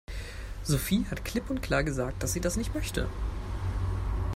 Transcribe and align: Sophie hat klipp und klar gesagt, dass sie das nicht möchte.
Sophie 0.63 1.05
hat 1.11 1.23
klipp 1.25 1.51
und 1.51 1.61
klar 1.61 1.83
gesagt, 1.83 2.23
dass 2.23 2.33
sie 2.33 2.41
das 2.41 2.57
nicht 2.57 2.73
möchte. 2.73 3.07